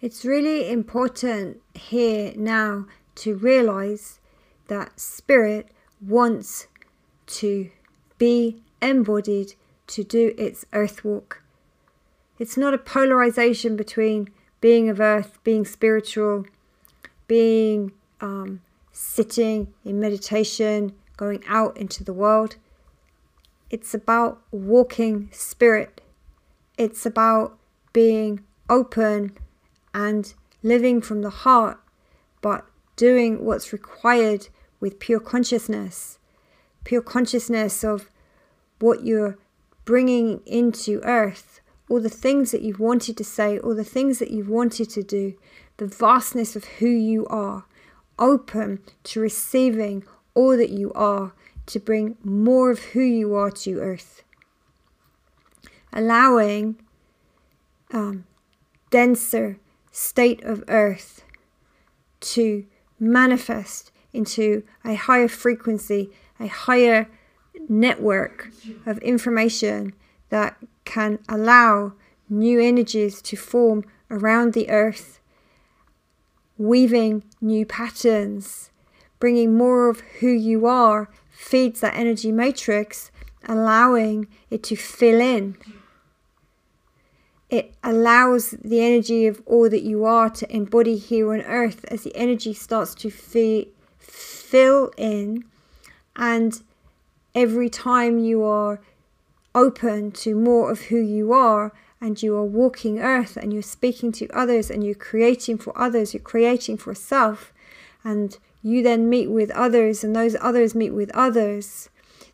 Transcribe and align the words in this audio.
It's 0.00 0.26
really 0.26 0.70
important 0.70 1.62
here 1.74 2.34
now 2.36 2.86
to 3.16 3.34
realize 3.34 4.20
that 4.68 5.00
spirit 5.00 5.68
wants 6.00 6.66
to 7.26 7.70
be 8.18 8.62
embodied 8.82 9.54
to 9.86 10.04
do 10.04 10.34
its 10.36 10.66
earth 10.74 11.02
walk. 11.02 11.42
It's 12.38 12.58
not 12.58 12.74
a 12.74 12.78
polarization 12.78 13.74
between 13.74 14.28
being 14.60 14.90
of 14.90 15.00
earth, 15.00 15.38
being 15.44 15.64
spiritual, 15.64 16.44
being 17.26 17.92
um, 18.20 18.60
sitting 18.92 19.72
in 19.82 19.98
meditation, 19.98 20.92
going 21.16 21.42
out 21.48 21.74
into 21.78 22.04
the 22.04 22.12
world. 22.12 22.56
It's 23.70 23.94
about 23.94 24.42
walking 24.50 25.30
spirit. 25.32 26.02
It's 26.76 27.06
about 27.06 27.56
being 27.94 28.44
open 28.68 29.38
and 29.96 30.34
living 30.62 31.00
from 31.00 31.22
the 31.22 31.30
heart, 31.30 31.80
but 32.42 32.66
doing 32.96 33.46
what's 33.46 33.72
required 33.72 34.48
with 34.78 35.00
pure 35.00 35.18
consciousness. 35.18 36.18
Pure 36.84 37.00
consciousness 37.00 37.82
of 37.82 38.10
what 38.78 39.04
you're 39.04 39.38
bringing 39.86 40.42
into 40.44 41.00
earth, 41.02 41.60
all 41.88 41.98
the 41.98 42.10
things 42.10 42.50
that 42.50 42.60
you've 42.60 42.78
wanted 42.78 43.16
to 43.16 43.24
say, 43.24 43.58
all 43.58 43.74
the 43.74 43.84
things 43.84 44.18
that 44.18 44.30
you've 44.30 44.50
wanted 44.50 44.90
to 44.90 45.02
do, 45.02 45.34
the 45.78 45.86
vastness 45.86 46.54
of 46.54 46.64
who 46.78 46.88
you 46.88 47.26
are, 47.28 47.64
open 48.18 48.80
to 49.04 49.18
receiving 49.18 50.04
all 50.34 50.58
that 50.58 50.70
you 50.70 50.92
are, 50.92 51.32
to 51.64 51.80
bring 51.80 52.18
more 52.22 52.70
of 52.70 52.80
who 52.92 53.00
you 53.00 53.34
are 53.34 53.50
to 53.50 53.80
earth. 53.80 54.22
Allowing 55.90 56.76
um, 57.92 58.26
denser 58.90 59.58
state 59.96 60.44
of 60.44 60.62
earth 60.68 61.24
to 62.20 62.66
manifest 63.00 63.90
into 64.12 64.62
a 64.84 64.94
higher 64.94 65.26
frequency, 65.26 66.10
a 66.38 66.48
higher 66.48 67.08
network 67.66 68.50
of 68.84 68.98
information 68.98 69.94
that 70.28 70.54
can 70.84 71.18
allow 71.30 71.94
new 72.28 72.60
energies 72.60 73.22
to 73.22 73.36
form 73.36 73.84
around 74.10 74.52
the 74.52 74.68
earth, 74.68 75.18
weaving 76.58 77.24
new 77.40 77.64
patterns, 77.64 78.70
bringing 79.18 79.56
more 79.56 79.88
of 79.88 80.00
who 80.20 80.28
you 80.28 80.66
are, 80.66 81.08
feeds 81.30 81.80
that 81.80 81.96
energy 81.96 82.30
matrix, 82.30 83.10
allowing 83.48 84.26
it 84.50 84.62
to 84.62 84.76
fill 84.76 85.22
in. 85.22 85.56
It 87.56 87.72
allows 87.82 88.50
the 88.50 88.82
energy 88.82 89.26
of 89.26 89.40
all 89.46 89.70
that 89.70 89.82
you 89.82 90.04
are 90.04 90.28
to 90.28 90.54
embody 90.54 90.98
here 90.98 91.32
on 91.32 91.40
earth 91.40 91.86
as 91.86 92.02
the 92.02 92.14
energy 92.14 92.52
starts 92.52 92.94
to 92.96 93.08
fi- 93.08 93.68
fill 93.98 94.90
in. 94.98 95.42
And 96.16 96.62
every 97.34 97.70
time 97.70 98.18
you 98.18 98.42
are 98.42 98.78
open 99.54 100.12
to 100.12 100.34
more 100.34 100.70
of 100.70 100.82
who 100.90 100.98
you 100.98 101.32
are 101.32 101.72
and 101.98 102.22
you 102.22 102.36
are 102.36 102.44
walking 102.44 102.98
earth 102.98 103.38
and 103.38 103.54
you're 103.54 103.62
speaking 103.62 104.12
to 104.12 104.28
others 104.42 104.70
and 104.70 104.84
you're 104.84 104.94
creating 104.94 105.56
for 105.56 105.72
others, 105.78 106.12
you're 106.12 106.22
creating 106.34 106.76
for 106.76 106.94
self, 106.94 107.54
and 108.04 108.36
you 108.62 108.82
then 108.82 109.08
meet 109.08 109.30
with 109.30 109.50
others 109.52 110.04
and 110.04 110.14
those 110.14 110.36
others 110.42 110.74
meet 110.74 110.90
with 110.90 111.10
others, 111.14 111.88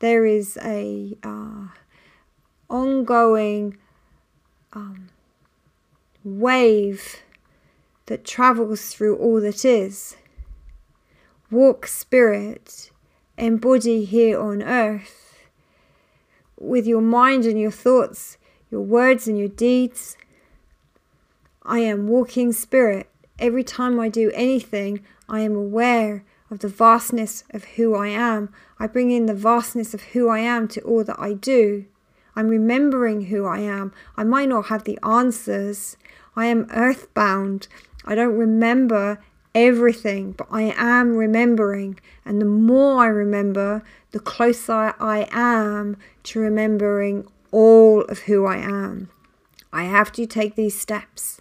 there 0.00 0.26
is 0.26 0.58
a 0.64 1.16
uh, 1.22 1.68
ongoing 2.68 3.78
um, 4.74 5.08
wave 6.24 7.22
that 8.06 8.24
travels 8.24 8.92
through 8.92 9.16
all 9.16 9.40
that 9.40 9.64
is. 9.64 10.16
Walk 11.50 11.86
spirit 11.86 12.90
embody 13.36 14.04
here 14.04 14.38
on 14.38 14.62
earth 14.62 15.48
with 16.58 16.86
your 16.86 17.00
mind 17.00 17.44
and 17.44 17.58
your 17.58 17.70
thoughts, 17.70 18.38
your 18.70 18.80
words 18.80 19.26
and 19.26 19.38
your 19.38 19.48
deeds. 19.48 20.16
I 21.62 21.80
am 21.80 22.08
walking 22.08 22.52
spirit. 22.52 23.10
Every 23.38 23.64
time 23.64 23.98
I 23.98 24.08
do 24.08 24.30
anything, 24.34 25.04
I 25.28 25.40
am 25.40 25.56
aware 25.56 26.24
of 26.50 26.60
the 26.60 26.68
vastness 26.68 27.42
of 27.50 27.64
who 27.64 27.94
I 27.94 28.08
am. 28.08 28.50
I 28.78 28.86
bring 28.86 29.10
in 29.10 29.26
the 29.26 29.34
vastness 29.34 29.94
of 29.94 30.02
who 30.02 30.28
I 30.28 30.38
am 30.38 30.68
to 30.68 30.80
all 30.82 31.02
that 31.04 31.18
I 31.18 31.32
do. 31.32 31.86
I'm 32.36 32.48
remembering 32.48 33.26
who 33.26 33.46
I 33.46 33.60
am. 33.60 33.92
I 34.16 34.24
might 34.24 34.48
not 34.48 34.66
have 34.66 34.84
the 34.84 34.98
answers. 35.02 35.96
I 36.36 36.46
am 36.46 36.66
earthbound. 36.70 37.68
I 38.04 38.14
don't 38.14 38.36
remember 38.36 39.20
everything, 39.54 40.32
but 40.32 40.48
I 40.50 40.74
am 40.76 41.16
remembering. 41.16 41.98
And 42.24 42.40
the 42.40 42.46
more 42.46 43.02
I 43.02 43.06
remember, 43.06 43.82
the 44.10 44.20
closer 44.20 44.94
I 44.98 45.28
am 45.30 45.96
to 46.24 46.40
remembering 46.40 47.26
all 47.52 48.02
of 48.02 48.20
who 48.20 48.46
I 48.46 48.56
am. 48.56 49.10
I 49.72 49.84
have 49.84 50.12
to 50.12 50.26
take 50.26 50.54
these 50.54 50.78
steps, 50.78 51.40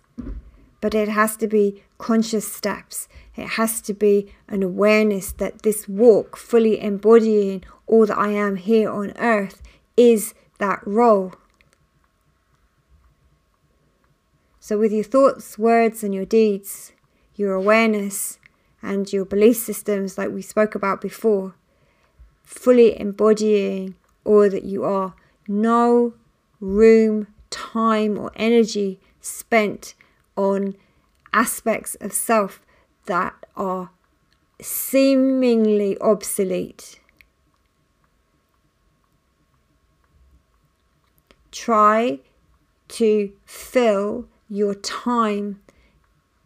but 0.81 0.93
it 0.93 1.07
has 1.07 1.35
to 1.37 1.47
be 1.47 1.83
conscious 1.97 2.51
steps. 2.51 3.07
It 3.35 3.47
has 3.47 3.81
to 3.81 3.93
be 3.93 4.31
an 4.47 4.61
awareness 4.61 5.31
that 5.33 5.63
this 5.63 5.87
walk, 5.87 6.37
fully 6.37 6.79
embodying 6.79 7.63
all 7.87 8.05
that 8.05 8.17
I 8.17 8.29
am 8.29 8.57
here 8.57 8.91
on 8.91 9.13
earth, 9.17 9.61
is 9.97 10.33
that 10.63 10.79
role. 10.85 11.33
So, 14.61 14.79
with 14.79 14.93
your 14.93 15.03
thoughts, 15.03 15.57
words, 15.57 16.05
and 16.05 16.15
your 16.15 16.25
deeds, 16.25 16.93
your 17.35 17.51
awareness, 17.53 18.39
and 18.81 19.11
your 19.11 19.25
belief 19.25 19.57
systems, 19.57 20.17
like 20.17 20.31
we 20.31 20.41
spoke 20.41 20.73
about 20.73 21.01
before, 21.01 21.55
fully 22.43 22.97
embodying 22.97 23.95
all 24.23 24.49
that 24.49 24.63
you 24.63 24.85
are. 24.85 25.15
No 25.49 26.13
room, 26.61 27.27
time, 27.49 28.17
or 28.17 28.31
energy 28.37 29.01
spent 29.19 29.95
on 30.37 30.77
aspects 31.33 31.95
of 31.95 32.13
self 32.13 32.61
that 33.05 33.33
are 33.57 33.89
seemingly 34.61 35.97
obsolete. 35.99 37.01
Try 41.53 42.19
to 42.89 43.31
fill 43.45 44.27
your 44.49 44.73
time 44.73 45.61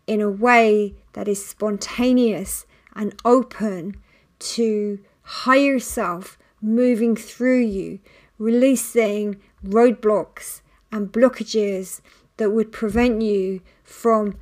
in 0.05 0.19
a 0.19 0.29
way 0.29 0.95
that 1.13 1.29
is 1.29 1.45
spontaneous 1.45 2.65
and 2.93 3.15
open 3.23 3.95
to 4.39 4.99
higher 5.23 5.79
self 5.79 6.37
moving 6.61 7.15
through 7.15 7.61
you, 7.61 7.99
releasing 8.37 9.37
roadblocks 9.65 10.59
and 10.91 11.09
blockages 11.09 12.01
that 12.35 12.49
would 12.49 12.73
prevent 12.73 13.21
you 13.21 13.61
from 13.85 14.37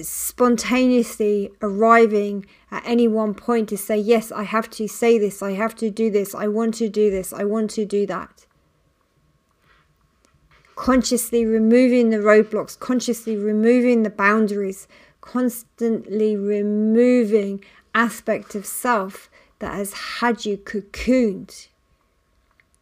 spontaneously 0.00 1.50
arriving 1.60 2.46
at 2.70 2.82
any 2.86 3.06
one 3.06 3.34
point 3.34 3.68
to 3.68 3.76
say, 3.76 3.98
Yes, 3.98 4.32
I 4.32 4.44
have 4.44 4.70
to 4.70 4.88
say 4.88 5.18
this, 5.18 5.42
I 5.42 5.52
have 5.52 5.74
to 5.76 5.90
do 5.90 6.10
this, 6.10 6.34
I 6.34 6.48
want 6.48 6.72
to 6.76 6.88
do 6.88 7.10
this, 7.10 7.34
I 7.34 7.44
want 7.44 7.68
to 7.72 7.84
do 7.84 8.06
that 8.06 8.46
consciously 10.80 11.44
removing 11.44 12.08
the 12.08 12.16
roadblocks, 12.16 12.78
consciously 12.78 13.36
removing 13.36 14.02
the 14.02 14.08
boundaries, 14.08 14.88
constantly 15.20 16.34
removing 16.34 17.62
aspect 17.94 18.54
of 18.54 18.64
self 18.64 19.28
that 19.58 19.74
has 19.74 19.92
had 19.92 20.46
you 20.46 20.56
cocooned. 20.56 21.68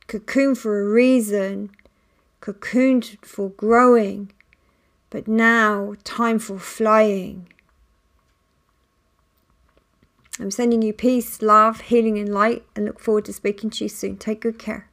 Cocooned 0.07 0.57
for 0.57 0.81
a 0.81 0.89
reason, 0.89 1.71
cocooned 2.41 3.19
for 3.27 3.49
growing, 3.49 4.31
but 5.11 5.27
now 5.27 5.97
time 6.05 6.39
for 6.39 6.61
flying. 6.61 7.49
I'm 10.39 10.53
sending 10.53 10.83
you 10.83 10.93
peace, 10.93 11.43
love, 11.43 11.81
healing, 11.81 12.17
and 12.17 12.33
light, 12.33 12.65
and 12.77 12.85
look 12.85 13.01
forward 13.01 13.25
to 13.25 13.33
speaking 13.33 13.71
to 13.71 13.87
you 13.87 13.89
soon. 13.89 14.19
Take 14.19 14.43
good 14.43 14.61
care. 14.61 14.88